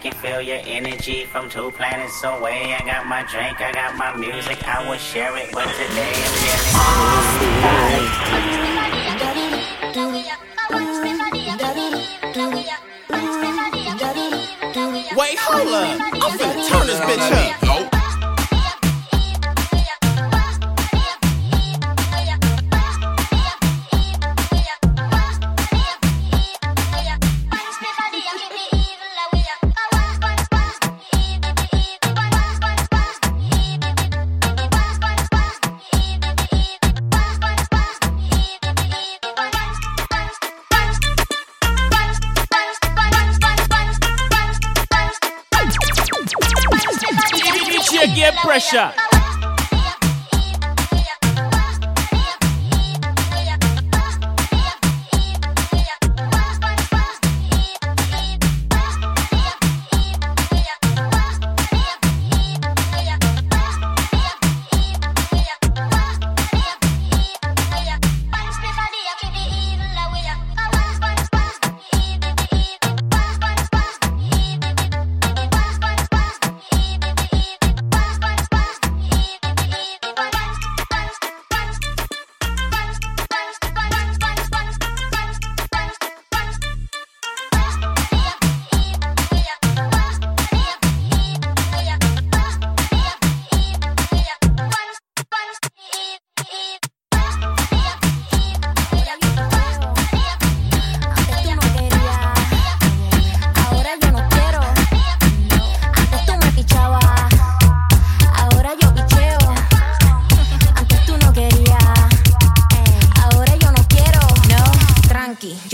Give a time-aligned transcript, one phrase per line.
[0.00, 2.74] can feel your energy from two planets away.
[2.74, 6.34] I got my drink, I got my music, I would share it, but today I'm
[7.38, 8.28] feeling
[15.16, 16.00] Wait, hold up.
[16.00, 17.67] I'm finna turn this bitch up.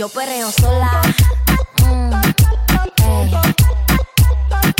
[0.05, 1.01] Mm, yo perreo sola.
[1.81, 2.11] Mm.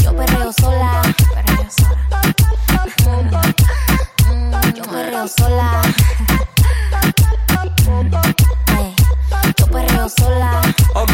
[0.04, 1.02] Yo perreo sola.
[1.34, 3.42] Perreo sola.
[4.30, 5.81] Mm, yo perreo sola.
[9.58, 10.62] Yo perreo sola.
[10.94, 11.12] Ok,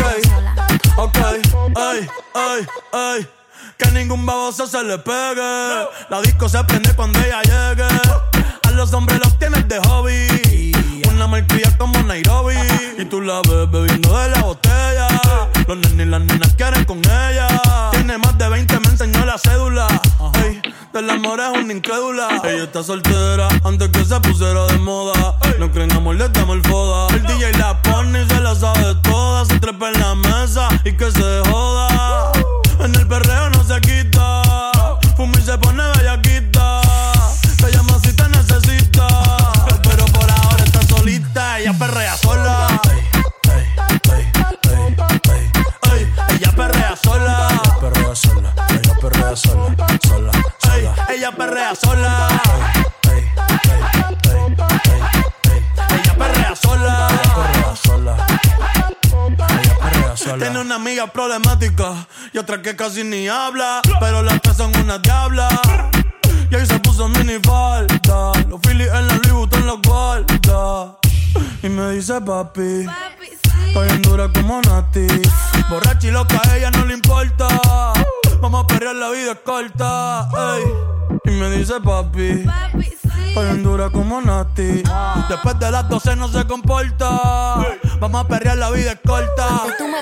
[0.98, 1.18] ok,
[1.78, 3.28] ay, ay, ay.
[3.78, 5.88] Que ningún baboso se le pegue.
[6.10, 7.88] La disco se prende cuando ella llegue.
[8.64, 10.74] A los hombres los tienes de hobby.
[11.10, 12.56] Una malcria como Nairobi.
[12.98, 13.61] Y tú la ves
[21.74, 22.50] ni.
[22.50, 25.38] Ella está soltera antes que se pusiera de moda.
[25.60, 27.08] No creen amor, le damos el foda.
[27.16, 29.46] El DJ la pone y se la sabe toda.
[29.46, 31.91] Se trepa en la mesa y que se joda.
[62.76, 65.48] Casi ni habla, pero las tres son una diabla.
[66.50, 68.32] Y ahí se puso mini falta.
[68.50, 70.98] Los Phillies en la Louis Vuitton los guarda.
[71.64, 75.08] Y me dice papi, papi estoy en dura como Nati.
[75.70, 77.48] Borracha y loca, a ella no le importa.
[78.42, 80.28] Vamos a perrear, la vida es corta.
[81.26, 82.90] Y me dice papi, papi
[83.28, 84.84] estoy en dura como Nati.
[85.30, 87.78] Después de las 12 no se comporta.
[88.00, 89.48] Vamos a perrear, la vida es corta.
[89.48, 90.00] Antes tú me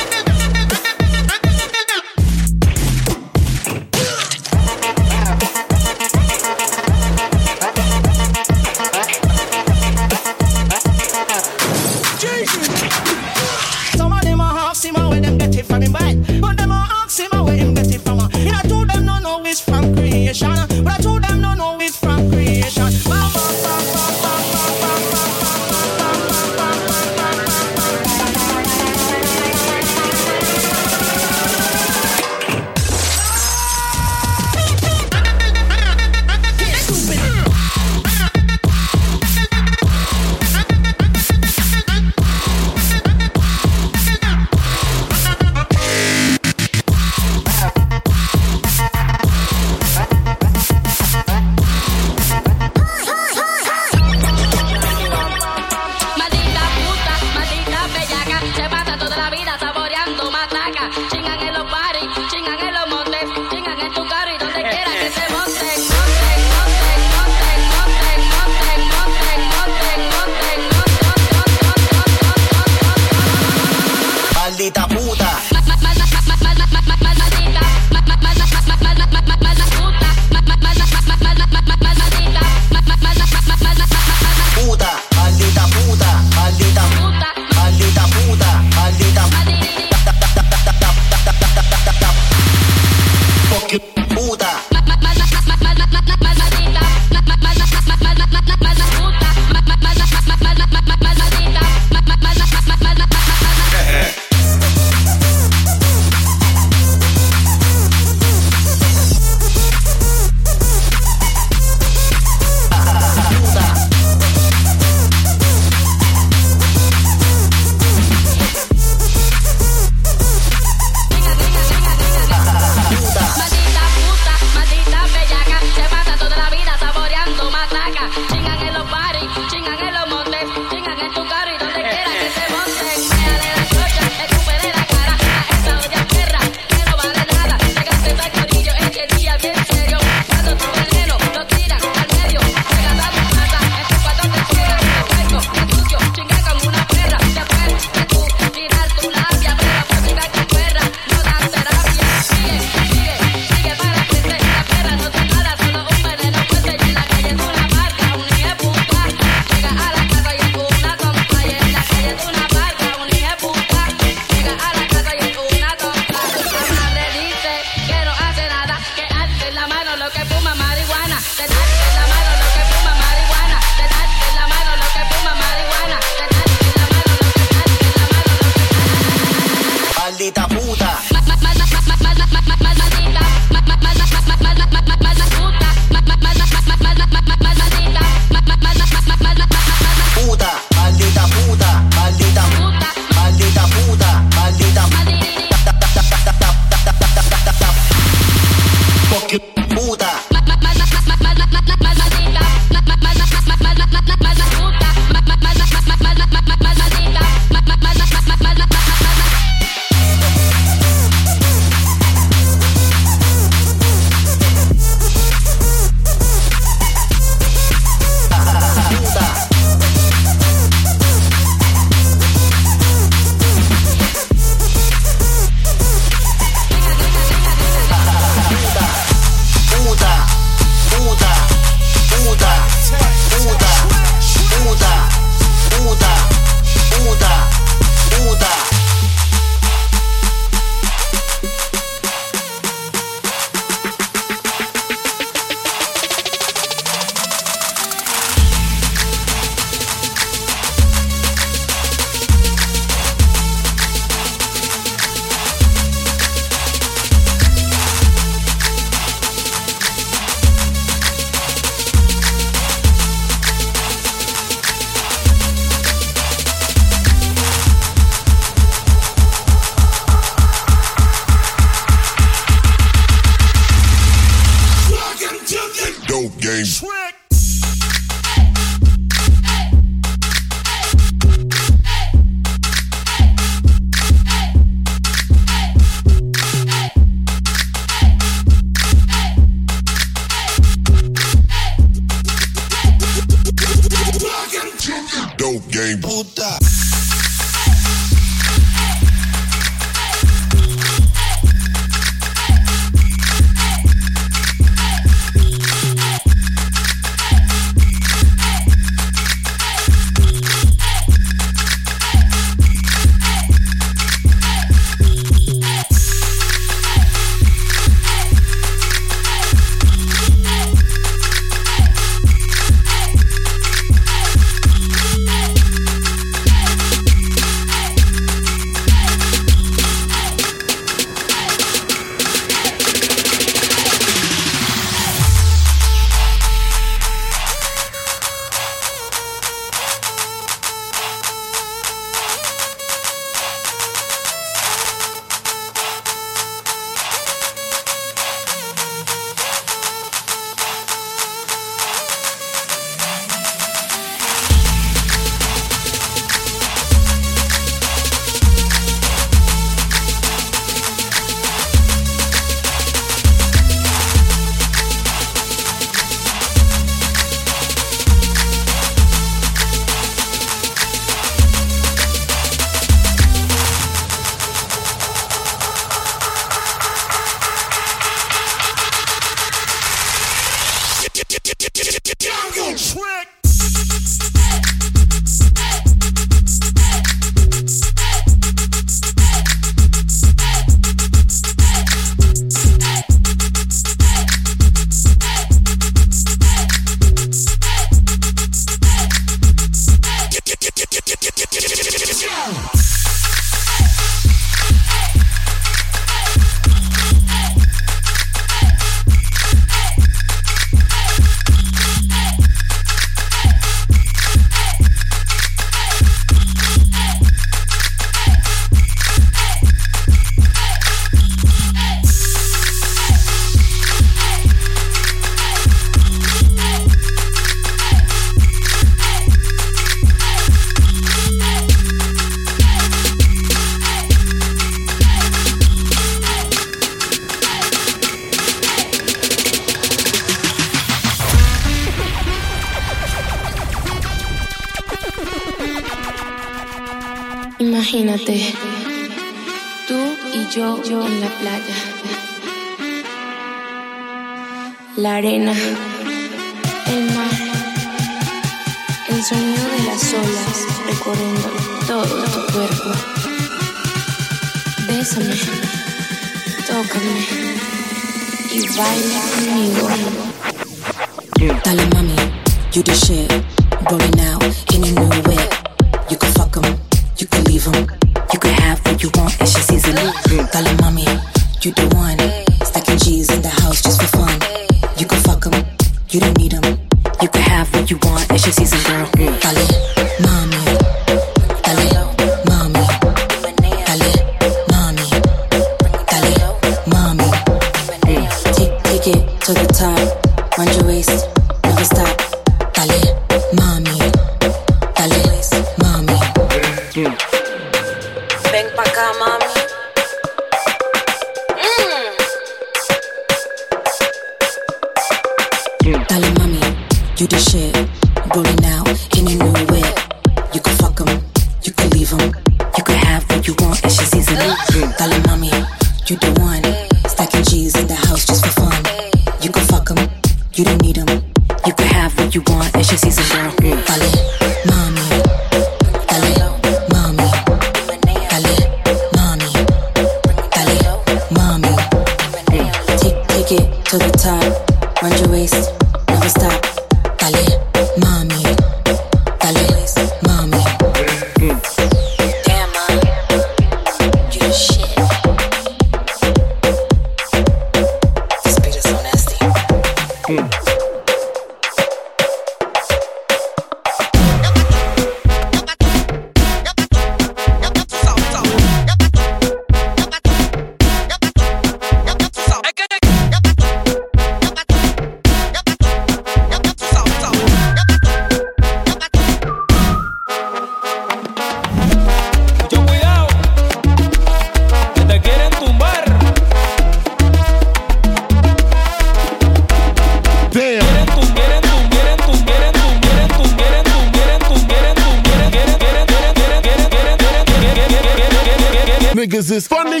[599.34, 600.00] Niggas is funny.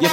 [0.00, 0.12] Y es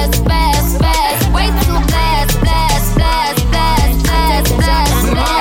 [0.00, 1.32] best, best, best.
[1.32, 4.54] Way too blessed, blessed, blessed, blessed.
[5.12, 5.40] Bitch,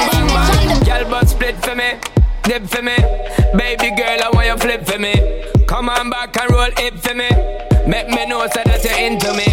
[0.71, 1.99] I'm Girl, but split for me,
[2.43, 2.97] dip for me.
[3.57, 5.13] Baby girl, I want you flip for me.
[5.67, 7.29] Come on back and roll it for me.
[7.87, 9.47] Make me know so that you're into me.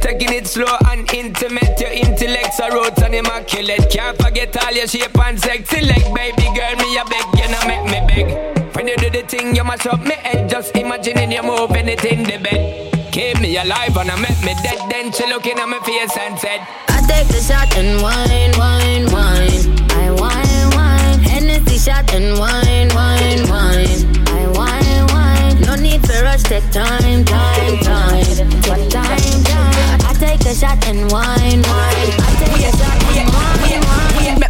[0.00, 1.78] Taking it slow and intimate.
[1.80, 3.90] Your intellect's a roots and immaculate.
[3.90, 6.02] Can't forget all your shape and sexy leg.
[6.14, 8.74] Baby girl, me a beg, you know make me beg.
[8.74, 10.48] When you do the thing, you mash up me head.
[10.50, 13.07] Just imagining you moving it in the bed.
[13.18, 14.78] Keep me alive and I make me dead.
[14.88, 19.10] Then she looking at my face and said, I take the shot and wine, wine,
[19.10, 19.74] wine.
[19.90, 21.18] I wine, wine.
[21.26, 24.06] Hennessy shot and wine, wine, wine.
[24.22, 25.60] I wine, wine.
[25.66, 28.22] No need for rush, take time, time, time.
[28.22, 29.98] Take time, time.
[30.06, 32.14] I take a shot and wine, wine.
[32.22, 33.87] I take a shot and wine,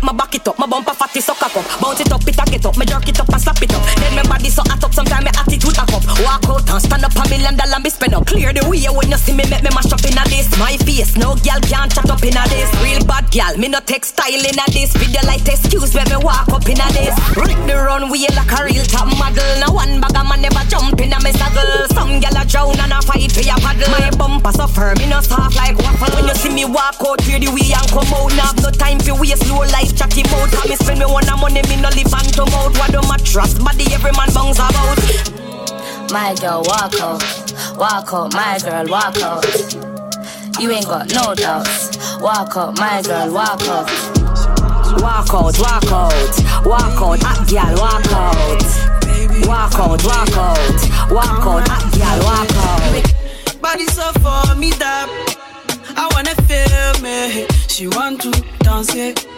[0.09, 1.68] my back it up, my bumper fatty so cock up.
[1.81, 3.85] Bounce it up, it get up, me jerk it up and slap it up.
[4.01, 6.05] Then my body so hot up, sometimes my attitude a up.
[6.25, 8.25] Walk out and stand up a million dollar be spend up.
[8.25, 10.49] Clear the way when you see me, make me mash up in a this.
[10.57, 12.73] My face, no girl can't chat up in a this.
[12.81, 14.97] Real bad girl, me no take style in a this.
[14.97, 17.12] Video light excuse when me walk up in a this.
[17.37, 19.44] Rip the runway like a real top model.
[19.61, 21.85] No one bag a man never jump in a me saddle.
[21.92, 23.92] Some girl a drown and a fight for your paddle.
[23.92, 26.16] My bumper so firm, me no soft like waffle.
[26.16, 28.33] When you see me walk out, clear the way and come out.
[28.33, 30.55] Now no time for waste, low life chatty mouth.
[30.55, 32.79] I me spend me one a money, me no live hand to mouth.
[32.79, 33.59] What do my trust?
[33.59, 34.99] Body every man bounce about.
[36.11, 37.23] My girl, walk out,
[37.77, 39.45] walk out, my girl, walk out.
[40.61, 41.99] You ain't got no doubts.
[42.21, 43.91] Walk out, my girl, walk out.
[45.03, 48.63] Walk out, walk out, walk out, hot girl, walk out.
[49.47, 53.61] Walk out, walk out, walk out, hot girl, walk out.
[53.61, 55.09] Body so for me that
[55.97, 57.47] I wanna feel me.
[57.69, 58.31] She want to
[58.61, 59.38] dance it.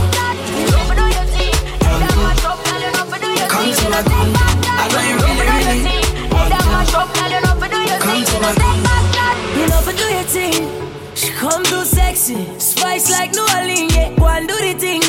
[10.31, 10.53] Thing.
[11.13, 13.95] She come too sexy, spice like New Orleans.
[13.95, 15.03] Yeah, go and do the thing.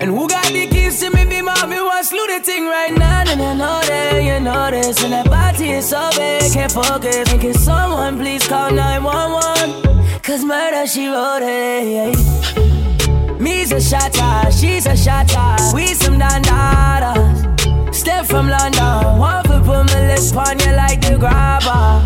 [0.00, 1.24] And who got the keys to me?
[1.24, 3.24] Be mommy want slew the thing right now.
[3.26, 5.02] And I know that you know this.
[5.02, 7.30] And that body is so big, can't focus.
[7.32, 10.20] And can someone please call 911?
[10.22, 11.88] Cause murder she wrote it.
[11.88, 13.38] Yeah.
[13.38, 15.74] Me's a shotter, she's a shotter.
[15.74, 17.94] We some dandadas.
[17.94, 22.00] Step from London, one foot put my lips on you like the grabber.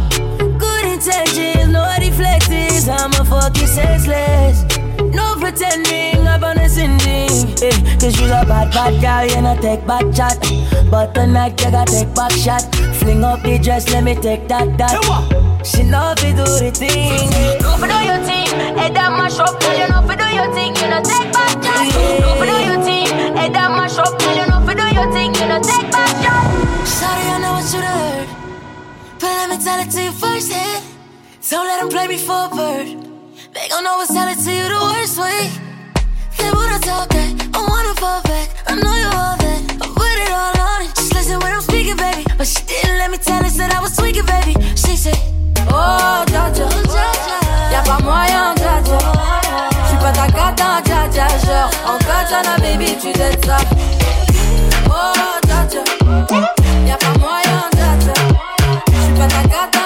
[0.58, 1.82] Good intentions, no
[2.14, 2.88] deflectors.
[2.88, 4.62] I'm a fucking senseless.
[5.14, 7.31] No pretending about a sending.
[7.62, 10.38] Eh, Cause you're a bad, bad girl, you know, take back chat.
[10.90, 12.62] But tonight, you gotta take back shot.
[12.96, 14.94] Fling up the dress, let me take that, that.
[15.64, 17.31] She know fi do the thing.
[17.62, 19.59] No for do your thing, head that mash up.
[19.61, 21.94] Tell you no for do your thing, you know take back shots.
[22.20, 24.18] No for do your thing, head that mash up.
[24.18, 26.90] Tell you no for do your thing, you know take back shots.
[26.90, 28.29] Sorry, I know what you heard.
[29.18, 30.93] But let me tell it to you first hand.
[31.50, 32.87] Don't let them play me for a bird.
[33.52, 35.50] They gon' always tell it to you the worst way.
[36.38, 38.48] They wanna talk that, I wanna fall back.
[38.66, 40.94] I know you all that, I put it all on it.
[40.96, 42.24] Just listen when I'm speaking, baby.
[42.38, 44.54] But she didn't let me tell her that I was tweaking, baby.
[44.74, 45.20] She said,
[45.68, 46.64] Oh, Djadja,
[47.72, 48.98] y'a pas moyen, Djadja.
[49.85, 51.28] J'suis pas ta cata, Djadja.
[51.44, 53.59] Genre, en katana, baby, tu t'aides ça.
[54.88, 55.12] Oh,
[55.46, 55.85] Djadja,
[56.88, 58.14] y'a pas moyen, Djadja.
[59.20, 59.83] esa.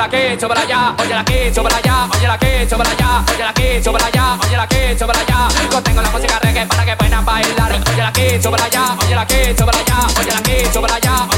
[0.00, 3.44] La que para allá, oye la que para allá, oye la que para allá, oye
[3.44, 5.48] la que para allá, oye la que para allá.
[5.70, 7.72] Contengo la música reggae para que puedan bailar.
[7.72, 11.09] Oye la que para allá, oye la que para allá, oye la que para allá,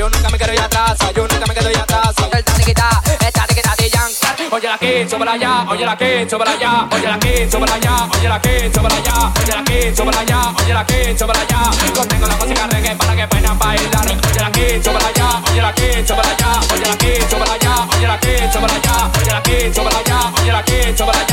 [0.00, 2.14] yo nunca me quedo ya atrás, yo nunca me quedo ya atrás.
[2.32, 4.48] El tatiquita, el tatiquita de Yankee.
[4.50, 8.08] Oye la que para allá, oye la que para allá, oye la que para allá,
[8.16, 11.60] oye la que para allá, oye la que para allá, oye la que para allá.
[11.94, 14.06] Contengo la música reggae para que puedan bailar.
[14.06, 17.74] Oye la que para allá, oye la que para allá, oye la que para allá,
[17.92, 21.29] oye la que para allá, oye la que para allá, oye la que para allá.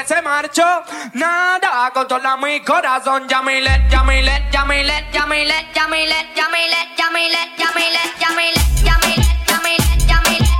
[0.00, 0.82] Yamilet se marchó.
[1.14, 3.28] Nada controla mi corazón.
[3.28, 10.59] Yamilet, Yamilet, Yamilet, Yamilet, Yamilet, Yamilet, Yamilet, Yamilet, Yamilet, Yamilet, Yamilet, Yamilet,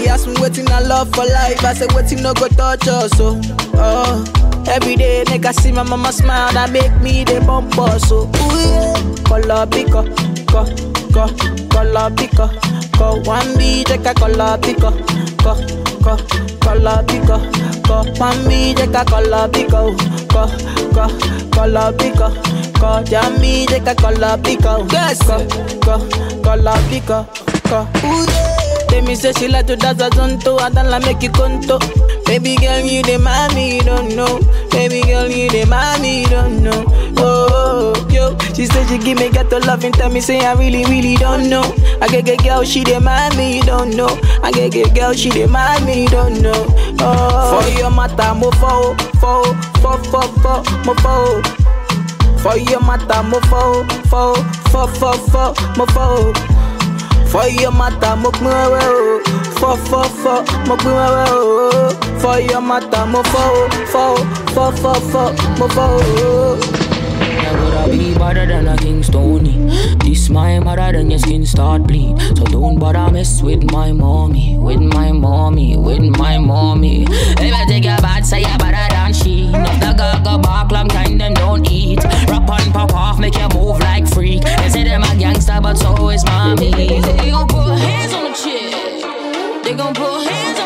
[0.00, 3.12] She asked me waiting I love for life, I said waiting no go touch us,
[3.20, 3.40] oh.
[3.74, 4.24] oh.
[4.66, 8.30] Every day, nigga see my mama smile, that make me the bump us, so ooh
[8.56, 8.94] yeah.
[9.24, 10.04] Color picker,
[10.48, 10.64] co,
[11.12, 11.28] co,
[11.68, 12.48] color picker,
[12.96, 13.20] co.
[13.24, 14.90] One B, take a color picker,
[15.42, 15.54] co,
[16.02, 16.16] co,
[16.60, 17.40] color picker,
[17.84, 18.02] co.
[18.18, 19.92] One B, take a color picker,
[20.32, 20.48] co,
[20.94, 21.08] co,
[21.52, 22.30] color picker,
[22.80, 23.02] co.
[23.04, 25.44] Jammy, take a color picker, yes, co,
[25.84, 25.98] co,
[26.42, 27.26] color picker,
[27.68, 27.86] co.
[28.06, 28.49] Ooh yeah.
[28.90, 31.78] They me say she like to dance a zonto, I don't like make you conto.
[32.26, 34.40] Baby girl, you the mommy, you don't know.
[34.70, 36.84] Baby girl, you the mommy, you don't know.
[37.16, 40.54] Oh, oh, yo, she said she give me ghetto love and tell me say I
[40.54, 41.62] really, really don't know.
[42.00, 44.08] I get get girl, she the mommy, you don't know.
[44.42, 46.66] I get get girl, she the mommy, you don't know.
[47.00, 49.42] Oh, for your matter, mo fo, fo,
[49.82, 51.42] fo, fo, fo, mo fo.
[52.42, 54.34] For your matter, mo fo, fo,
[54.70, 56.32] fo, fo, fo, mo fo.
[57.30, 59.20] For your matter, mo pin wewe o.
[59.60, 60.34] Fọ fọ fọ,
[60.68, 60.94] mo pin.
[62.20, 63.68] For your matter, mo fọ o.
[63.92, 66.79] Fọ o, fọ fọ.
[67.80, 69.00] I be better than a King.
[70.00, 72.20] This my mother, then your skin start bleed.
[72.36, 77.04] So don't bother mess with my mommy, with my mommy, with my mommy.
[77.08, 79.50] If I take your bad, say you better than she.
[79.50, 82.04] Not the gaga bark, long time them don't eat.
[82.28, 84.42] Rap and pop off, make you move like freak.
[84.42, 86.70] They say them a gangster, but so is mommy.
[86.72, 89.64] They gon' put hands on the chick.
[89.64, 90.59] They gon' put hands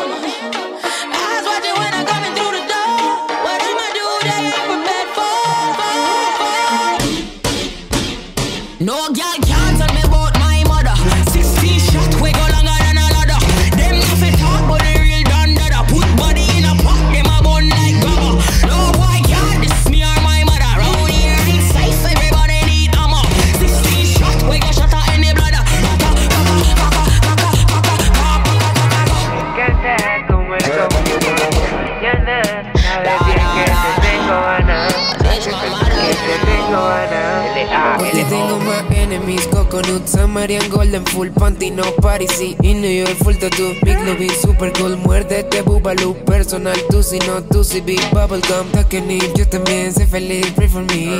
[39.15, 43.97] enemies, coconut, Samarian Golden, full panty, no party, sí, in New York, full tattoo, big
[44.05, 49.47] lobby, super cool, muérdete, bubaloo, personal, tú si no, tú si big bubblegum, taquení, yo
[49.47, 51.17] también sé feliz, pray for me,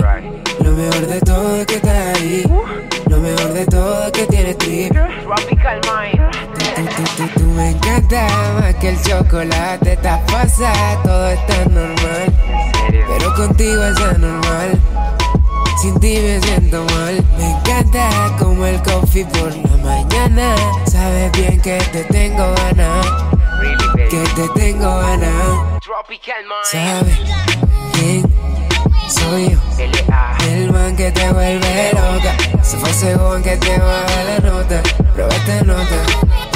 [0.60, 2.44] lo mejor de todo es que estás ahí,
[3.10, 4.94] lo mejor de todo es que tienes trip,
[5.26, 6.56] Tropical mind.
[6.96, 8.28] Tú, tú, tú me encanta
[8.60, 9.94] más que el chocolate.
[9.94, 12.34] Estás pasada, todo está normal.
[12.92, 15.15] Pero contigo es anormal.
[15.86, 17.24] Sin ti me siento mal.
[17.38, 20.56] Me encanta como el coffee por la mañana.
[20.88, 23.06] Sabes bien que te tengo ganas.
[24.10, 25.80] Que te tengo ganas.
[26.72, 27.20] ¿Sabes
[27.94, 28.24] quién
[29.08, 29.60] soy yo?
[30.50, 32.36] El man que te vuelve loca.
[32.64, 34.82] Se fue según que te baja la nota.
[35.14, 35.98] Prueba esta nota.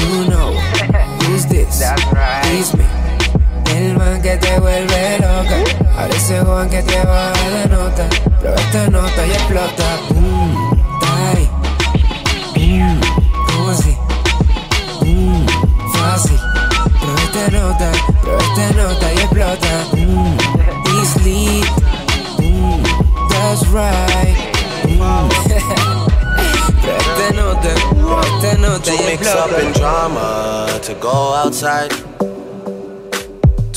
[0.09, 0.53] You know
[1.27, 1.83] who's this?
[2.51, 2.98] It's me.
[3.79, 5.57] El man que te vuelve loca.
[5.97, 8.09] Ahora ese Juan que te baja la nota.
[8.39, 9.97] Prueba esta nota y explota.
[10.15, 10.73] Mm,
[11.15, 11.49] Ahí.
[12.55, 13.01] Boom, mm,
[13.47, 13.97] ¿cómo así?
[14.99, 15.45] Boom,
[15.93, 16.39] fácil.
[16.99, 19.71] Prueba esta nota, prueba esta nota y explota.
[21.01, 21.65] It's lit.
[22.37, 22.83] Boom,
[23.29, 24.35] that's right.
[24.97, 25.29] Boom.
[26.81, 27.69] prueba esta nota,
[28.43, 32.08] esta nota y To mix up in drama, to go outside.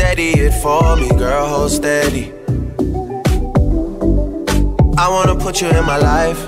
[0.00, 2.32] Steady it for me, girl, hold steady.
[4.96, 6.42] I wanna put you in my life.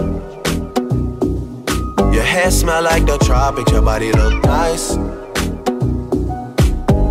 [2.14, 4.96] Your hair smell like the tropics, your body look nice.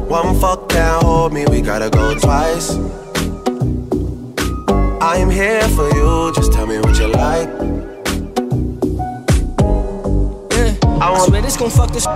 [0.09, 2.71] One fuck can't hold me, we gotta go twice.
[4.99, 7.49] I'm here for you, just tell me what you like.
[10.57, 10.73] Yeah,
[11.05, 12.07] I, swear this gon' fuck this.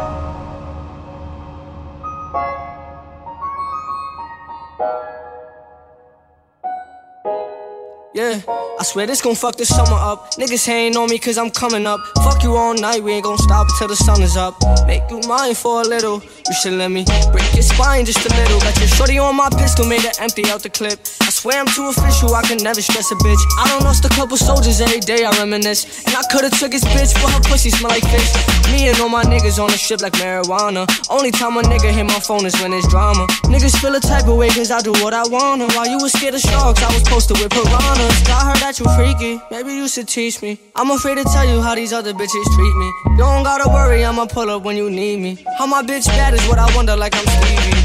[8.15, 10.32] Yeah, I swear this gon' fuck this summer up.
[10.39, 11.99] Niggas hating on me cause I'm coming up.
[12.23, 14.56] Fuck you all night, we ain't gon' stop until the sun is up.
[14.88, 16.23] Make you mine for a little.
[16.23, 18.62] You should let me break your spine just a little.
[18.62, 21.04] Got your shorty on my pistol, made it empty out the clip.
[21.28, 23.41] I swear I'm too official, I can never stress a bitch.
[23.60, 26.08] I don't lost a couple soldiers every day, I reminisce.
[26.08, 28.32] And I could've took his bitch, but her pussy smell like fish.
[28.71, 30.88] Me and all my niggas on the ship like marijuana.
[31.10, 33.28] Only time a nigga hit my phone is when it's drama.
[33.51, 35.67] Niggas feel a type of way cause I do what I wanna.
[35.75, 37.51] While you was scared of sharks, I was posted with
[38.05, 40.59] I heard that you freaky, maybe you should teach me.
[40.75, 42.93] I'm afraid to tell you how these other bitches treat me.
[43.17, 45.43] Don't gotta worry, I'ma pull up when you need me.
[45.57, 47.84] How my bitch bad is what I wonder like I'm Stevie.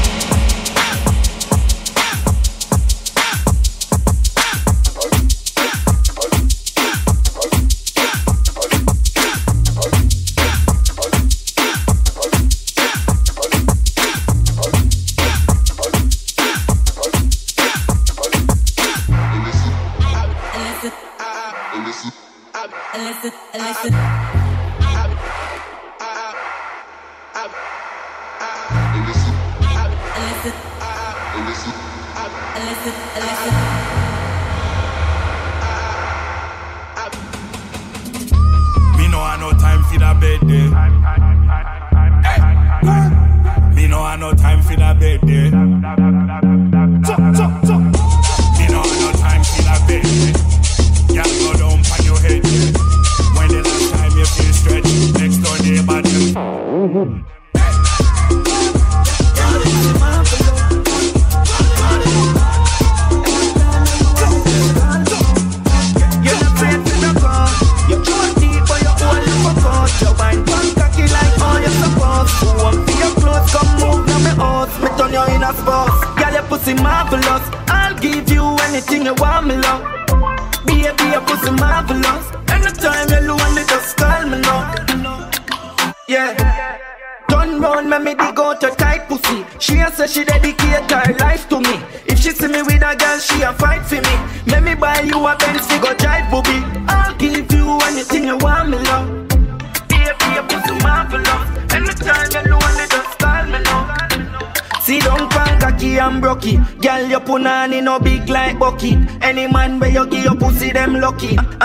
[23.53, 24.10] Me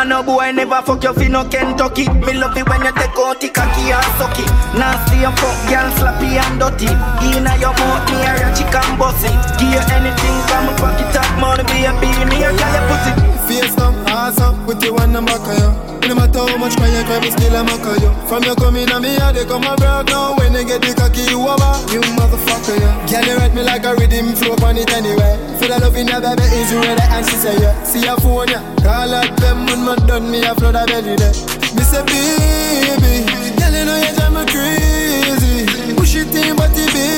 [0.06, 2.08] And no boy never fuck your fi no Kentucky.
[2.08, 4.46] Me love it when you take out the cocky and suck it.
[4.78, 6.86] Nasty and fuck, girl, slappy and dirty.
[7.26, 9.26] Inna your mouth, me a chicken bossy.
[9.58, 13.12] Give you anything, come pocket up, money be a a girl, your pussy.
[13.50, 15.95] Face up, ass up, with you one number back of you.
[16.06, 18.10] No matter how much cry you cry, me still a mock of you.
[18.30, 20.36] From you coming at me, yeah, they come a broke now.
[20.38, 22.94] When they get the cocky, you over, you motherfucker, yeah.
[23.10, 25.34] Girl, you write me like a rhythm, flow on it anyway.
[25.58, 27.02] For the love in your baby, is you ready?
[27.10, 27.74] And she say, yeah.
[27.82, 28.62] See your phone, yeah.
[28.86, 31.34] Call out them when my done, me a flood a belly there.
[31.74, 33.26] Me say, baby,
[33.58, 35.94] girl, you know you drive me crazy.
[35.98, 37.15] Push it in, but it barely.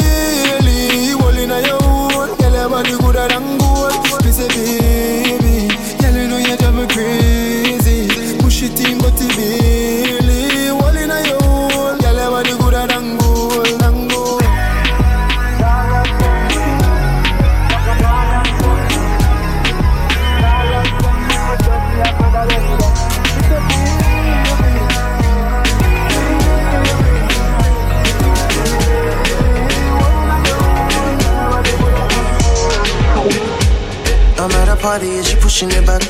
[34.98, 36.02] Party and she pushing it back.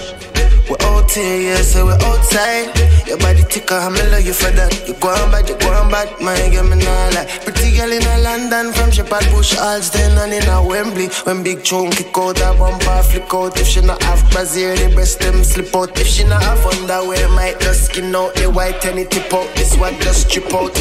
[0.64, 2.72] We're out here, yeah, so we're outside.
[3.06, 4.88] Your body ticker, I'm love you for that.
[4.88, 7.28] You go on bad, you go on bad, my girl, me nah lie.
[7.44, 11.08] Pretty girl in a London from Shepherd Bush, Alston and in a Wembley.
[11.28, 13.60] When big chunk kick out, a bumper flick out.
[13.60, 15.92] If she not have brazier, the breast them slip out.
[16.00, 18.34] If she not have underwear, might just skin out.
[18.36, 20.72] The white and it tip out, this one just strip out.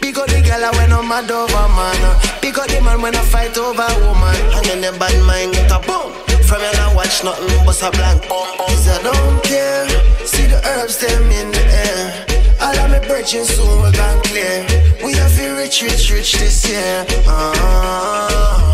[0.00, 2.00] Big up the girl when I'm mad over man.
[2.40, 4.36] Big up the man when I fight over woman.
[4.56, 6.29] And then the bad mind get a boom.
[6.50, 8.26] From you not watch nothing but a blank.
[8.26, 9.86] Cause I don't care.
[10.26, 12.26] See the herbs them in the air.
[12.60, 14.66] All of me bridging soon we gone clear.
[15.04, 17.06] We have to rich, rich, rich this year.
[17.28, 18.66] Ah,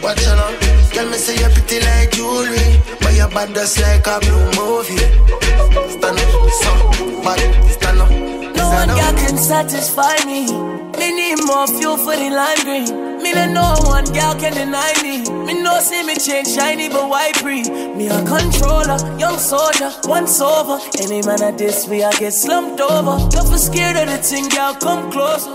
[0.00, 0.54] watch out.
[0.94, 5.02] Girl, me say you're pretty like jewelry, but you're bad just like a blue movie.
[5.98, 6.72] Stand up, so
[7.26, 8.10] bad, stand up.
[8.54, 10.46] No one can satisfy me.
[10.96, 12.30] Me need more fuel for the
[12.62, 13.07] green.
[13.34, 15.20] Me no one girl can deny me.
[15.44, 17.62] Me no see me change shiny but white free.
[17.68, 20.78] Me a controller, young soldier, once over.
[20.98, 23.18] Any man at this way I get slumped over.
[23.28, 25.54] Don't be scared of the thing, girl, come closer.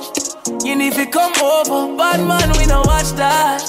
[0.64, 3.62] You need to come over, bad man, we no watch that.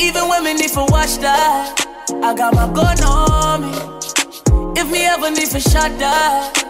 [0.00, 1.84] Even when me need to watch that,
[2.22, 4.80] I got my gun on me.
[4.80, 6.67] If me ever need to shot that.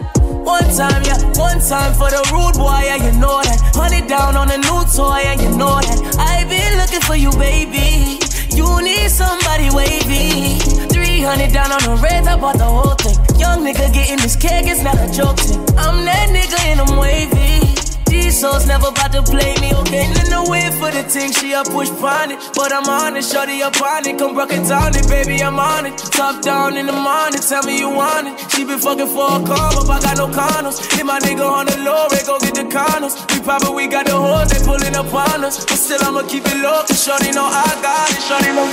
[0.49, 3.61] One time, yeah, one time for the rude boy, yeah, you know that.
[3.77, 6.17] Honey down on a new toy, yeah, you know that.
[6.17, 8.17] I been looking for you, baby.
[8.57, 10.57] You need somebody wavy.
[10.89, 13.21] 300 down on the red, I bought the whole thing.
[13.39, 15.61] Young nigga getting this cake, it's not a joke thing.
[15.77, 17.58] I'm that nigga and I'm wavy.
[18.39, 20.07] Souls never about to play me, okay?
[20.07, 22.39] In the way for the thing, she a push pon it.
[22.55, 24.17] But I'm on it, shorty up on it.
[24.17, 25.99] Come rock it down it, baby, I'm on it.
[25.99, 28.39] Top down in the morning, tell me you want it.
[28.55, 30.79] She been fucking for a come up, I got no condoms.
[30.95, 33.19] Hit my nigga on the low, they go get the condoms.
[33.35, 35.67] We probably we got the hoes, they pulling up on us.
[35.67, 38.71] But still, I'ma keep it low, cause shorty know I got it, shorty know.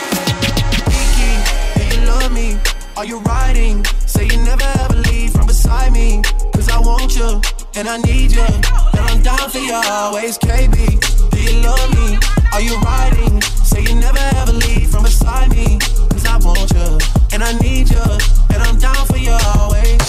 [1.74, 2.65] Do you love me?
[2.98, 3.84] Are you riding?
[4.06, 6.22] Say you never ever leave from beside me.
[6.54, 7.42] Cause I want you
[7.76, 8.42] and I need you.
[8.42, 11.30] And I'm down for you always, KB.
[11.30, 12.18] Do you love me?
[12.54, 13.42] Are you riding?
[13.42, 15.78] Say you never ever leave from beside me.
[16.12, 16.98] Cause I want you
[17.34, 18.06] and I need you.
[18.54, 20.00] And I'm down for you always.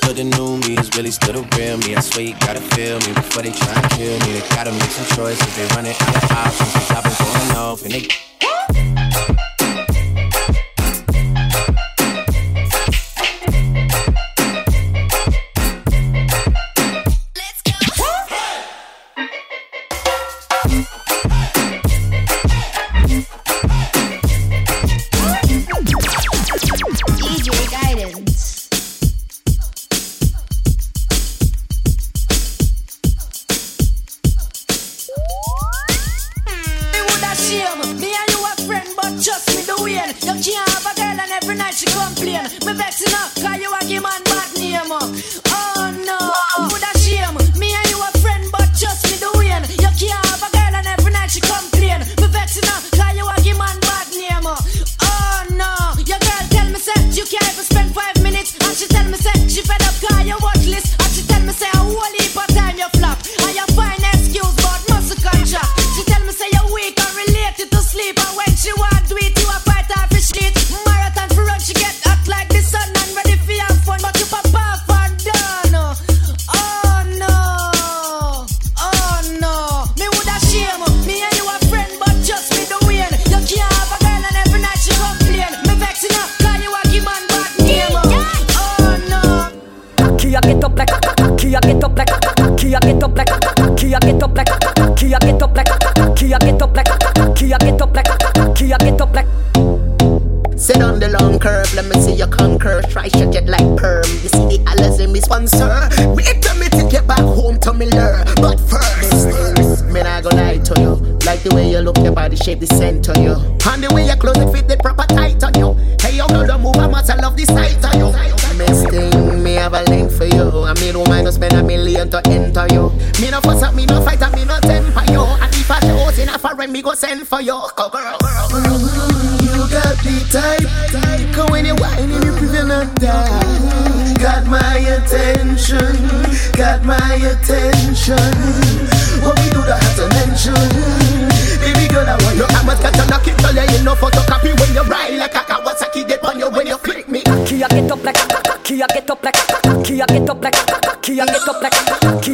[0.00, 1.94] But the new me is really still the real me.
[1.94, 4.40] I swear you gotta feel me before they try and kill me.
[4.40, 5.56] They gotta make some choices.
[5.56, 6.72] They running out of options.
[6.72, 8.08] Cause I've been going off and they.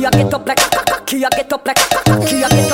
[0.04, 1.78] Kia get up like Kia get up like
[2.28, 2.73] Kia get up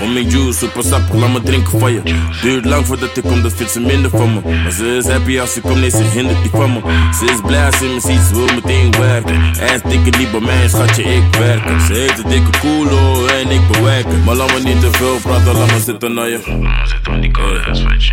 [0.00, 2.02] Om mijn juice, super sappig, laat me drinken van je.
[2.42, 4.40] Duurt lang voordat ik kom, dat vindt ze minder van me.
[4.62, 6.80] Maar ze is happy als ze komt, nee, ze hindert niet van me.
[7.18, 9.34] Ze is blij als ze me ziet, ze wil meteen werken.
[9.58, 11.80] En dikke niet bij mij, schatje, ik werk.
[11.86, 14.24] Ze heeft een dikke koelo en ik bewerken.
[14.24, 16.40] Maar laat me niet te veel praten, laat me zitten naar je.
[16.46, 17.30] Laat me zitten aan die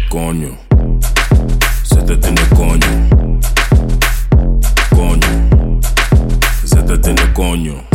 [0.08, 0.58] Conjo.
[1.84, 3.08] Zet het in de conjo.
[4.90, 5.48] Conjo.
[6.64, 7.93] Zet het in de conjo.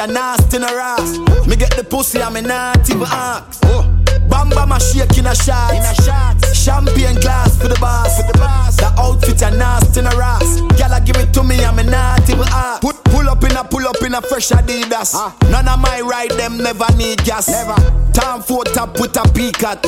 [0.00, 1.18] A nasty in a ass.
[1.48, 3.60] Me get the pussy, I'm not even ask.
[3.64, 3.82] Oh.
[4.28, 6.54] Bamba my shake in a shot, in a shot.
[6.54, 8.76] Champagne glass for the boss, for the boss.
[8.76, 10.60] The outfit a nasty in a ass.
[10.78, 12.80] Gyal give it to me, I'm not even ask.
[12.80, 15.14] Put Pull up in a pull up in a fresh Adidas.
[15.14, 15.32] Uh.
[15.50, 17.48] None of my ride them never need gas.
[17.48, 17.97] Never.
[18.18, 19.78] Time for top with a peak at.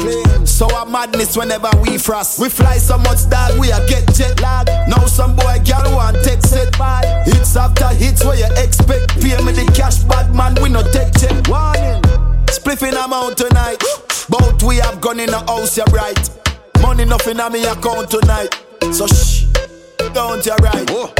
[0.46, 2.38] So a madness whenever we frost.
[2.38, 4.68] We fly so much that we a get jet lag.
[4.88, 7.26] Now some boy girl want take set bad.
[7.26, 9.20] Hits after hits where you expect.
[9.20, 11.34] Pay me the cash bad man we no take check.
[11.48, 12.02] Warning.
[12.46, 13.82] Spliffing amount tonight.
[14.28, 16.30] Both we have gun in the house you right.
[16.80, 18.54] Money nothing on me account tonight.
[18.92, 19.46] So shh.
[20.14, 20.88] Don't you right.
[20.90, 21.12] Oh.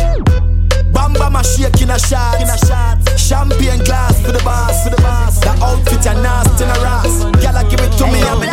[0.95, 3.00] Bamba my shake in a shot, in a shot.
[3.21, 5.39] Champagne glass for the boss, for the boss.
[5.41, 7.25] The outfit a nasty in a ass.
[7.43, 8.49] Gyal give it to me, I'm in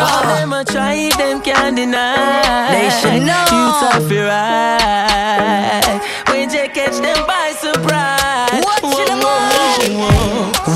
[0.00, 2.70] All them a try, them can't deny.
[2.74, 3.44] They should know.
[3.54, 6.00] You tough your right.
[6.28, 8.62] When you catch them by surprise.
[8.64, 9.16] What should I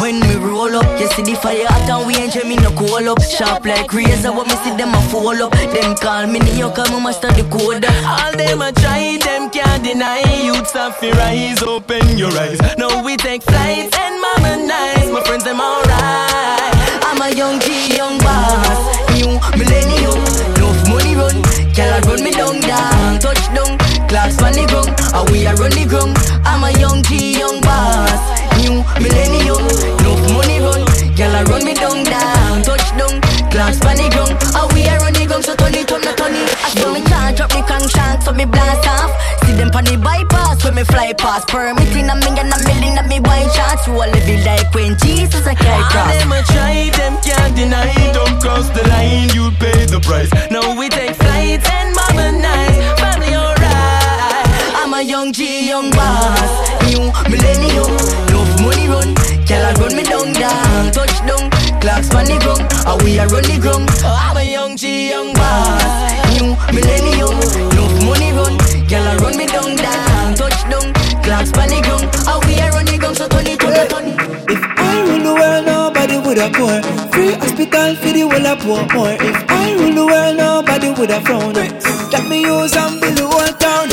[0.01, 2.14] When we roll up, you see the fire hot and we
[2.93, 3.22] roll up.
[3.22, 5.53] Sharp like razor, what me see them a fall up.
[5.53, 7.84] Them call me New York, I'm master the code.
[8.05, 10.22] All them a try, them can't deny.
[10.45, 12.61] Youths have to rise, open your eyes.
[12.76, 15.11] Now we take flights and mama nice.
[15.11, 16.74] My friends, them alright.
[17.09, 18.80] I'm a young G, young boss.
[19.16, 20.20] New millennium,
[20.57, 21.36] enough money run.
[21.72, 23.78] Girl, I run me down, down, touchdown.
[24.09, 26.16] Class on the ground, and we are run the ground.
[26.45, 28.20] I'm a young G, young boss.
[28.61, 29.64] New millennium,
[30.01, 30.84] enough money run.
[31.16, 32.41] Girl, I run me down, down,
[33.53, 35.45] Class on the ground, and we are run the ground.
[35.45, 36.49] So turn it, turn it, turn it.
[36.65, 39.13] I saw me charge up me crankshank, so me blast off.
[39.45, 41.49] See them pon the bypass, when me fly past.
[41.53, 43.85] Permitting a million, a million of me white shots.
[43.87, 46.01] Roll it like when Jesus I carry cross.
[46.01, 47.93] All them a try, them can't deny.
[48.17, 50.33] Don't cross the line, you pay the price.
[50.49, 52.81] Now we take flights and mama nice.
[53.05, 54.49] Family alright.
[54.81, 56.51] I'm a young G, young boss.
[56.89, 57.93] New millennium,
[58.33, 59.13] enough money run.
[59.45, 61.52] Girl, I run me down, down, touchdown.
[61.83, 63.91] Clocks on the ground, and we are run the ground.
[64.07, 65.83] I'm a young G, young boss.
[66.30, 68.55] New millennium, enough money run.
[68.87, 70.95] Girl, I run me down, down, touchdown.
[71.26, 73.16] Clocks on the ground, and we are run the ground.
[73.16, 74.16] So turn it, turn it, turn it.
[74.78, 75.82] I rule the world, nobody
[76.33, 76.80] woulda poor.
[77.12, 79.12] Free hospital for the whole poor poor.
[79.20, 81.53] If I rule the world, nobody woulda frown.
[81.53, 83.89] Let me use and build the whole town.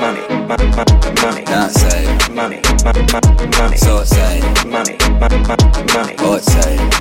[0.00, 0.84] Money, ma- ma-
[1.22, 2.08] money, downside.
[2.32, 3.20] Money, ma- ma-
[3.58, 5.56] money, money, Money, ma- ma-
[5.92, 6.52] money, money,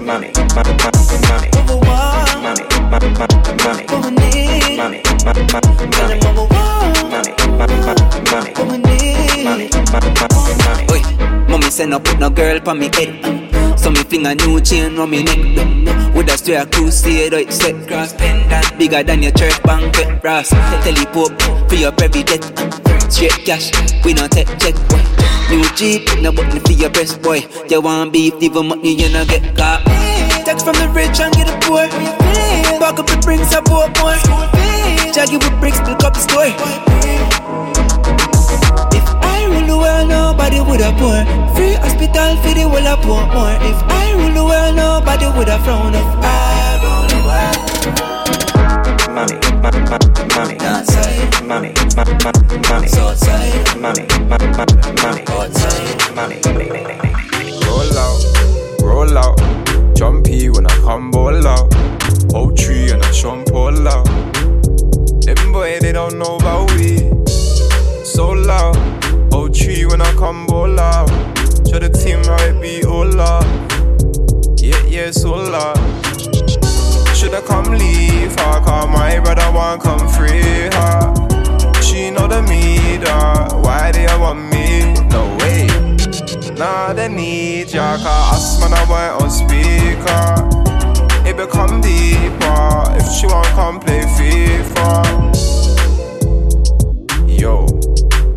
[0.04, 1.88] Money, ma- ma- money, money,
[3.02, 6.58] money, Money, ma- ma- money, money, money, Money, ma- ma- money, money, money,
[7.12, 7.99] Money, ma- ma-
[8.32, 9.43] money, money, need.
[9.45, 10.28] Money, ma- ma-
[10.66, 10.86] money.
[10.91, 11.02] Oi,
[11.49, 13.41] mommy say no put no girl pon me head.
[13.82, 15.40] So me fling a new chain round me neck.
[16.14, 20.22] With a straight crusade, oh, right set cross pendant bigger than your church banquet.
[20.22, 20.50] Brass,
[21.12, 21.34] pope
[21.68, 22.44] for your every debt.
[23.12, 23.72] Straight cash,
[24.06, 24.76] we don't take check.
[25.50, 27.42] New Jeep, no button for your breast, boy.
[27.70, 29.82] You want beef, even money you no get caught.
[30.46, 31.90] Text from the rich and get the poor.
[32.80, 34.14] Back up the brings a boat more.
[35.10, 36.54] Jaggy with bricks, build up the store.
[38.94, 41.51] If I rule the world, nobody would have poor.
[42.62, 43.57] Free hospital for the whole of poor more.
[43.62, 45.95] If I rule the world, nobody would have frowned.
[45.95, 47.57] If I rule the world.
[49.12, 49.80] Money, money,
[50.36, 51.43] money, outside.
[51.45, 52.14] Money, money,
[52.70, 53.80] money, outside.
[53.80, 54.47] Money, money,
[55.01, 56.16] money, outside.
[56.16, 56.41] Money,
[57.66, 58.22] Roll out,
[58.82, 59.39] roll out.
[59.95, 61.74] Jumpy when I come ball out.
[62.34, 64.05] Old tree and I jump all out.
[65.26, 67.12] Them boy they don't know about we.
[68.03, 68.78] So loud.
[69.34, 71.31] Old tree when I come ball out.
[71.72, 73.46] Show the team how it be oh all out.
[74.62, 75.78] Yeah, yeah, oh so loud.
[77.16, 81.14] Shoulda come leave her, cause my brother want come free her.
[81.82, 84.92] She know the meter, why they want me?
[85.16, 85.68] No way.
[86.60, 90.44] Nah, they need ya, cause us man I want on speaker.
[91.26, 95.08] It become deeper if she won't come play FIFA.
[97.40, 97.66] Yo,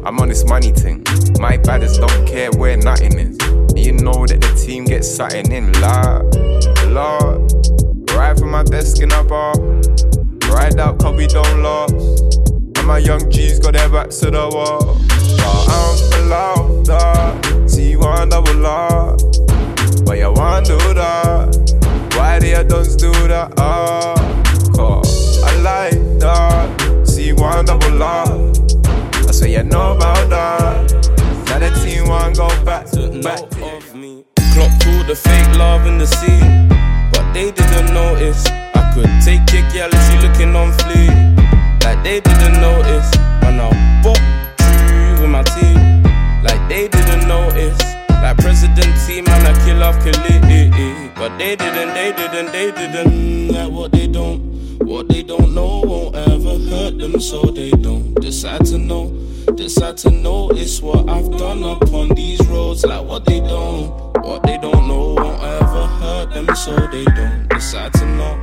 [0.06, 1.02] I'm on this money thing.
[1.40, 3.38] My baddest don't care where nothing is.
[3.74, 6.34] You know that the team gets something in, Lord.
[6.92, 7.50] Lord.
[8.12, 9.54] Right from my desk in a bar.
[10.52, 11.94] Ride out, cause we don't lost.
[12.76, 14.98] And my young G's got their backs to the wall.
[15.38, 17.68] But I'm for dog.
[17.70, 19.16] See you want double R.
[20.04, 22.12] But you want do that.
[22.14, 23.54] Why do you don't do that?
[23.56, 24.14] Ah,
[24.76, 27.06] cause I like that.
[27.08, 28.73] See you want double R.
[29.44, 30.92] I say you know about that.
[31.48, 32.88] Now the team want go back,
[33.22, 33.42] back.
[33.60, 34.24] of me.
[34.54, 36.68] Clock to the fake love in the scene.
[37.12, 38.46] But they didn't notice.
[38.72, 41.12] I could take your girl if she looking on fleek.
[41.84, 43.10] Like they didn't notice.
[43.44, 44.16] And I'll bop
[44.88, 45.76] you with my team.
[46.42, 47.76] Like they didn't notice.
[48.08, 51.14] Like President team and I kill off kill it.
[51.16, 53.48] But they didn't, they didn't, they didn't.
[53.52, 54.53] Like what they don't.
[54.84, 59.08] What they don't know won't ever hurt them, so they don't decide to know.
[59.54, 62.84] Decide to notice what I've done upon these roads.
[62.84, 63.88] Like what they don't.
[64.22, 68.38] What they don't know won't ever hurt them, so they don't decide to know.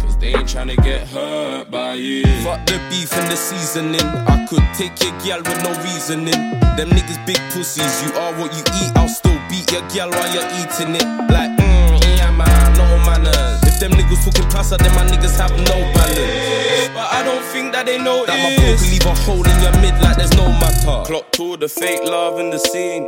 [0.00, 2.22] Cause they ain't tryna get hurt by you.
[2.44, 4.06] Fuck the beef and the seasoning.
[4.30, 6.60] I could take your gal with no reasoning.
[6.76, 8.06] Them niggas big pussies.
[8.06, 8.92] You are what you eat.
[8.94, 11.06] I'll still beat your gal while you're eating it.
[11.28, 13.63] Like, mmm, yeah, man, no manners.
[13.74, 16.88] If them niggas talking pasta, then my niggas have no balance.
[16.94, 19.60] But I don't think that they know that my bro can leave a hole in
[19.60, 21.02] your mid like there's no matter.
[21.10, 23.02] Clock to the fake love in the scene.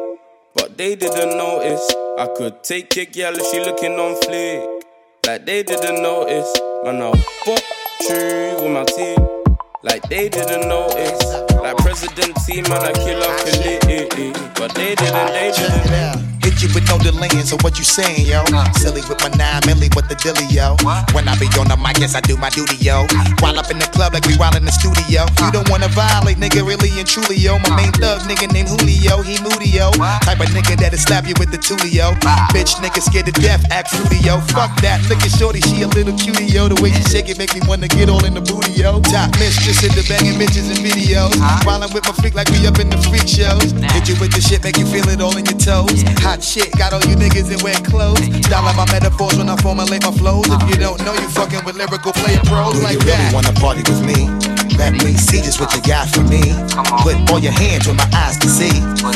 [0.54, 1.86] But they didn't notice.
[2.18, 4.66] I could take your gal if she looking on flick.
[5.24, 6.50] Like they didn't notice.
[6.82, 7.62] Man, I'll fuck
[8.08, 9.22] true with my team.
[9.84, 11.22] Like they didn't notice.
[11.62, 14.54] Like President team, man, I kill off kill it.
[14.56, 16.36] But they didn't, they didn't.
[16.47, 17.42] It hit you with no delaying.
[17.42, 18.47] So what you saying, yo?
[18.78, 20.78] Silly with my nine milli, what the dilly, yo?
[21.11, 23.03] When I be on the mic, yes I do my duty, yo.
[23.42, 25.26] While up in the club like we while in the studio.
[25.42, 27.59] You don't wanna violate, nigga, really and truly, yo.
[27.66, 29.90] My main thug, nigga named Julio, he moody, yo.
[30.22, 32.14] Type of nigga that'll slap you with the tulio.
[32.55, 34.38] Bitch, nigga scared to death, act fruity, yo.
[34.55, 36.70] Fuck that, look at shorty, she a little cutie, yo.
[36.70, 39.03] The way she shake it make me wanna get all in the booty, yo.
[39.03, 41.34] Top mistress in the banging bitches and videos.
[41.66, 43.74] While I'm with my freak like we up in the freak shows.
[43.99, 46.07] Hit you with the shit, make you feel it all in your toes.
[46.22, 48.24] Hot shit, got all you niggas in wet clothes.
[48.47, 50.47] Style my metaphors when I formulate my flows.
[50.49, 53.32] If you don't know, you fucking with lyrical player pros like you that.
[53.32, 54.55] really wanna party with me?
[54.79, 56.43] Let me see just what you got for me.
[57.03, 58.72] Put all your hands where my eyes can see.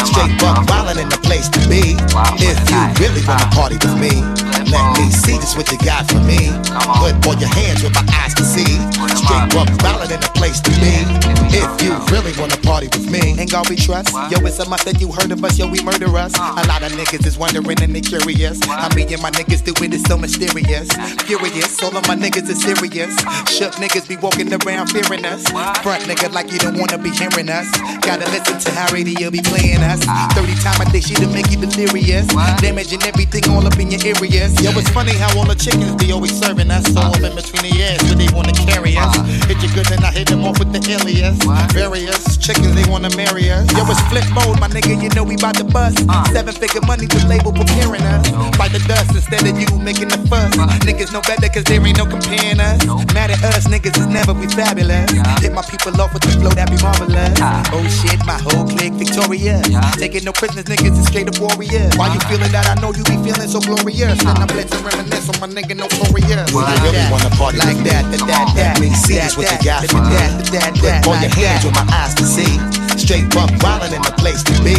[0.09, 1.97] Straight buck wildin' in the place to be.
[2.41, 4.25] If you really wanna party with me,
[4.73, 6.51] let me see just what you got for me.
[6.99, 8.73] Put all your hands where my eyes can see.
[9.15, 11.05] Straight buck wildin' in the place to be.
[11.53, 14.13] If you really wanna party with me, ain't God be trust.
[14.31, 16.33] Yo, it's a must that you heard of us, yo, we murder us.
[16.35, 18.65] A lot of niggas is wondering and they curious.
[18.65, 20.89] How me and my niggas do it is so mysterious.
[21.27, 23.13] Furious, all of my niggas is serious.
[23.51, 25.45] Shook niggas be walking around fearing us.
[25.51, 27.67] Front nigga like you don't wanna be hearing us.
[28.07, 30.01] Gotta listen to how radio be playing us.
[30.07, 30.31] Ah.
[30.35, 32.27] 30 times a day, she to make you delirious.
[32.63, 34.55] Damaging everything all up in your areas.
[34.63, 36.85] Yo, it's funny how all the chickens be always serving us.
[36.95, 39.17] All in between the ass, where they wanna carry us.
[39.51, 41.39] Hit you good, then I hit them off with the alias.
[41.75, 43.67] Various chickens, they wanna marry us.
[43.75, 45.99] Yo, it's flip mode, my nigga, you know we bout to bust.
[46.09, 46.25] Uh.
[46.31, 48.23] Seven figure money, the label preparing us.
[48.57, 50.55] Bite the dust instead of you making the fuss.
[50.87, 52.79] Niggas know better cause there ain't no comparing us.
[53.15, 55.11] Mad at us, niggas is never be fabulous.
[55.41, 57.33] Hit my people off with the flow, that be marvelous.
[57.41, 57.65] Ah.
[57.73, 59.65] Oh shit, my whole clique victorious.
[59.97, 61.97] Taking no prisoners, niggas is straight up warriors.
[61.97, 62.69] Why you feeling that?
[62.69, 64.21] I know you be feeling so glorious.
[64.21, 64.37] Ah.
[64.37, 66.53] Then I'm letting reminisce on my nigga notorious.
[66.53, 68.21] Well, you really wanna party like that, me?
[68.21, 68.77] that, that, that.
[68.77, 70.13] Let me see that, just what you that, got for me.
[70.13, 71.73] that, that, that, Put all your hands that.
[71.73, 72.53] where my eyes to see.
[73.01, 74.77] Straight buck wildin' in the place to be.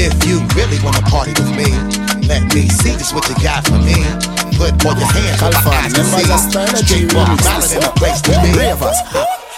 [0.00, 1.68] If you really wanna party with me,
[2.24, 4.00] let me see just what you got for me.
[4.56, 6.24] Put all your hands where my eyes can see.
[6.88, 9.49] Straight buck wildin' in the place to be.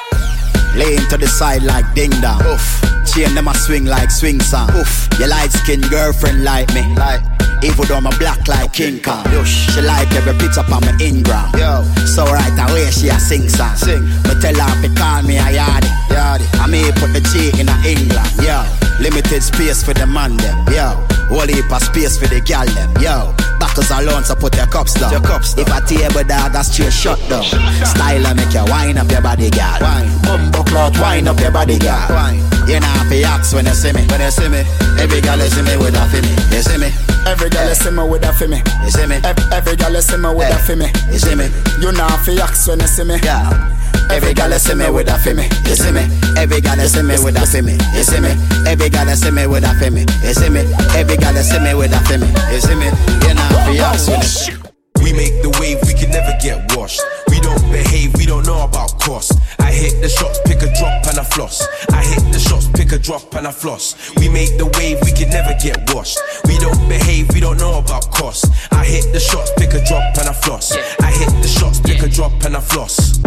[0.75, 2.41] Laying to the side like ding dong.
[2.47, 2.65] Oof.
[3.07, 4.71] Chain them a swing like swing song.
[4.75, 5.09] Oof.
[5.19, 6.83] Your light skinned girlfriend like me.
[6.97, 7.23] Like.
[7.63, 9.25] Even though I'm a black like King Kong.
[9.45, 11.53] She like every picture on my Ingram.
[11.55, 11.85] Yo.
[12.07, 13.77] So right away she a sing song.
[13.77, 14.03] Sing.
[14.03, 15.93] Me tell her to call me a yardie.
[16.11, 16.49] Yardie.
[16.59, 18.33] I may put the G in a England.
[18.43, 18.82] Yo.
[19.03, 20.55] Limited space for the man them.
[20.71, 20.95] Yo.
[21.27, 22.87] Whole heap of space for the gal them.
[23.03, 23.35] Yo.
[23.59, 25.11] Backers alone so put your cups down.
[25.11, 25.67] Your cups down.
[25.67, 27.43] If a table dog a straight shut down.
[27.43, 29.83] Style and make you wind up your body, gal.
[29.83, 30.07] Wine.
[30.23, 32.15] Bumbo clout, wind up your body, gal.
[32.15, 32.39] Wine.
[32.71, 34.07] You know to ask when you see me.
[34.07, 34.63] When you see me,
[35.03, 36.31] every gal you see me with a for me.
[36.55, 36.95] You see me.
[37.27, 37.69] Every girl eh.
[37.69, 38.33] you see me with a eh.
[38.33, 38.63] for me.
[38.83, 39.17] You see me.
[39.53, 40.87] Every girl you see me with a for me.
[41.11, 41.47] You see me.
[41.83, 43.19] You know fi ask when you see me.
[43.23, 43.82] Yeah.
[44.11, 45.49] Every gal see me with a for me.
[45.69, 46.05] You see me.
[46.37, 47.79] Every gal see me with a for me.
[47.97, 48.33] You see me.
[48.69, 50.05] Every gal see me with a for me.
[50.27, 50.61] You see me.
[50.95, 52.29] Every gal see me with a for me.
[52.53, 52.89] You see me.
[53.27, 54.53] You know you see.
[55.03, 57.01] We make the wave, we can never get washed.
[57.29, 59.33] We don't behave, we don't know about cost.
[59.59, 61.67] I hit the shots, pick a drop and a floss.
[61.91, 64.15] I hit the shots, pick a drop and a floss.
[64.17, 66.19] We make the wave, we can never get washed.
[66.45, 68.47] We don't behave, we don't know about cost.
[68.71, 70.73] I hit the shots, pick a drop and a floss.
[71.01, 73.19] I hit the shots, pick a drop and a floss.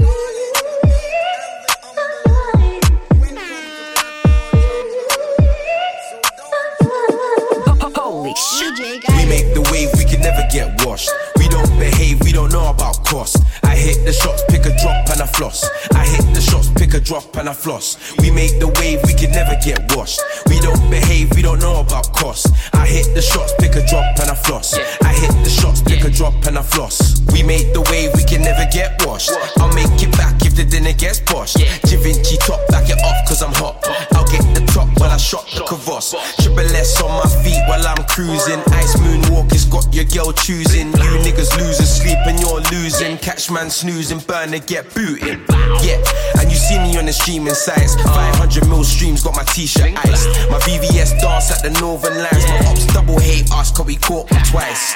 [10.56, 11.12] Get washed.
[11.38, 13.44] We don't behave, we don't know about cost.
[13.64, 15.68] I hit the shots, pick a drop and a floss.
[15.92, 18.16] I hit the shots, pick a drop and a floss.
[18.20, 20.22] We make the wave, we can never get washed.
[20.48, 22.48] We don't behave, we don't know about cost.
[22.74, 24.80] I hit the shots, pick a drop and a floss.
[25.04, 27.20] I hit the shots, pick a drop and a floss.
[27.34, 29.32] We make the wave, we can never get washed.
[29.60, 31.58] I'll make it back if the dinner gets washed.
[31.84, 33.76] Givenchy top, back it off cause I'm hot.
[34.16, 34.64] I'll get the
[35.00, 36.14] when I shot the Kavos.
[36.42, 38.62] Triple S on my feet while I'm cruising.
[38.74, 40.88] Ice moonwalk, it's got your girl choosing.
[40.88, 43.18] You niggas losing sleep and you're losing.
[43.18, 45.44] Catch man snoozing, burner get booting.
[45.82, 46.02] Yeah,
[46.40, 47.96] and you see me on the streaming sites.
[47.96, 50.28] 500 mil streams, got my t-shirt iced.
[50.50, 52.48] My VVS dance at the Northern Lights.
[52.48, 54.94] My ops double hate us, cause we caught twice.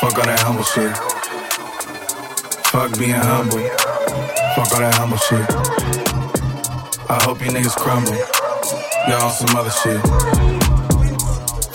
[0.00, 0.96] Fuck all that humble shit.
[2.72, 3.60] Fuck being humble.
[4.56, 5.46] Fuck all that humble shit.
[7.08, 8.41] I hope you niggas crumble.
[9.08, 10.00] Y'all on some other shit.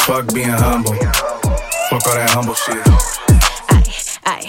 [0.04, 0.94] Fuck being humble.
[1.90, 2.78] Fuck all that humble shit.
[4.26, 4.48] Ay,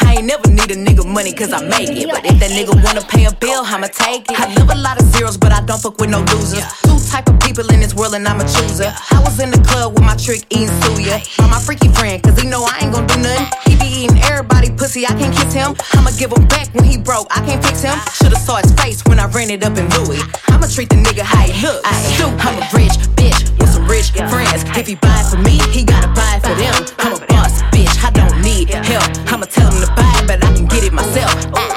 [0.00, 2.08] I ain't never need a nigga money cause I make it.
[2.08, 4.40] But if that nigga wanna pay a bill, I'ma take it.
[4.40, 6.64] I live a lot of zeros, but I don't fuck with no losers.
[6.82, 8.92] Two Type of people in this world and I'm a chooser.
[9.10, 11.22] I was in the club with my trick eating suya.
[11.38, 13.46] By my freaky friend, cause he know I ain't gonna do nothing.
[13.64, 15.76] He be eating everybody pussy, I can't kiss him.
[15.94, 17.96] I'ma give him back when he broke, I can't fix him.
[18.12, 20.20] Should've saw his face when I ran it up in Louis.
[20.48, 21.86] I'ma treat the nigga how he looks.
[21.86, 21.94] I
[22.42, 24.66] I'm a rich bitch with some rich friends.
[24.76, 26.74] If he buy for me, he gotta buy for them.
[26.98, 29.06] I'm a boss bitch, I don't need help.
[29.32, 31.32] I'ma tell him to buy it, but I can get it myself.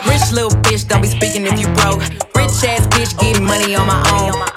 [0.10, 2.02] Rich little bitch, don't be speaking if you broke.
[2.36, 4.49] Rich ass bitch, getting money on my own.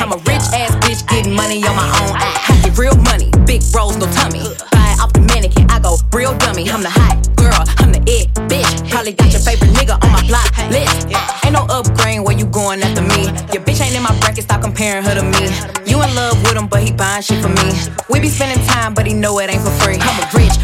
[0.00, 2.16] I'm a rich ass bitch getting money on my own.
[2.16, 4.40] I get real money, big rolls, no tummy.
[4.72, 6.70] Buy off the mannequin, I go real dummy.
[6.70, 8.90] I'm the hot girl, I'm the it bitch.
[8.90, 11.12] Probably got your favorite nigga on my block list.
[11.12, 13.30] Uh, ain't no upgrade where you going after me.
[13.52, 15.52] Your bitch ain't in my bracket, stop comparing her to me.
[15.86, 17.70] You in love with him, but he buying shit for me.
[18.08, 19.98] We be spending time, but he know it ain't for free.
[20.00, 20.56] I'm a rich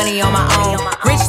[0.00, 0.80] money on my own.
[1.04, 1.19] Rich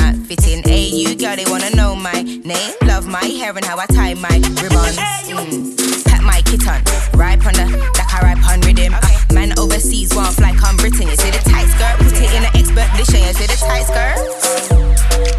[0.00, 0.62] your can't fit in.
[0.62, 4.14] Hey, you girl, they wanna know my name, love my hair and how I tie
[4.14, 4.96] my ribbons.
[5.28, 6.04] Mm.
[6.06, 6.80] Pat my kitten,
[7.18, 8.94] ripe on the, like I ripe on rhythm.
[8.94, 11.08] Uh, man overseas, want fly come Britain.
[11.08, 13.20] You see the tight skirt, put it in an expedition.
[13.26, 14.16] You see the tight skirt?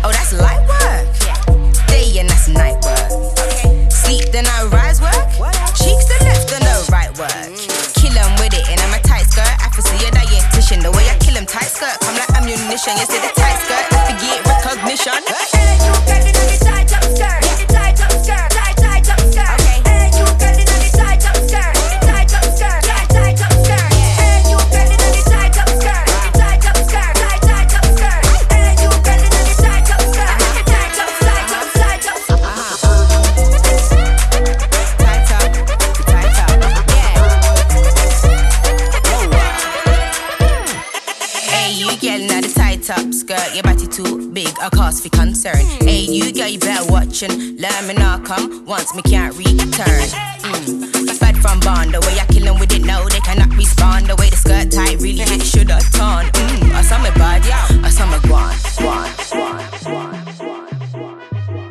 [0.03, 1.07] Oh, that's light work.
[1.88, 3.91] Day and that's night work.
[3.91, 5.28] Sleep then I rise work.
[5.76, 7.32] Cheeks the left and the right work.
[7.95, 9.47] Kill 'em with it, and I'm a tight skirt.
[9.47, 10.82] I can see a dietitian.
[10.82, 12.97] The way I kill 'em tight skirt, come like ammunition.
[12.97, 13.90] You see the tight skirt,
[47.22, 50.07] better learn me not come once me can't return.
[50.41, 51.19] Mm.
[51.19, 54.07] Bad from Bond, the way I kill 'em with it, no, they cannot respond.
[54.07, 56.26] The way the skirt tight, really it should have torn.
[56.28, 56.74] Mm.
[56.74, 59.09] I saw me bad, yeah, I saw me guan, guan,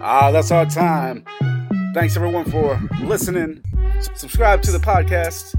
[0.03, 1.25] Ah, that's our time.
[1.95, 3.61] Thanks everyone for listening.
[3.97, 5.55] S- subscribe to the podcast,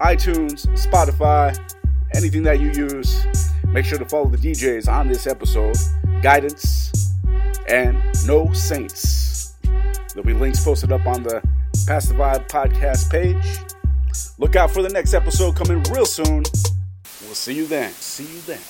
[0.00, 1.58] iTunes, Spotify,
[2.14, 3.24] anything that you use.
[3.68, 5.76] Make sure to follow the DJs on this episode
[6.22, 6.90] Guidance
[7.68, 9.09] and No Saints.
[10.14, 11.42] There'll be links posted up on the
[11.86, 13.58] Pass the Vibe podcast page.
[14.38, 16.42] Look out for the next episode coming real soon.
[17.22, 17.92] We'll see you then.
[17.92, 18.60] See you then.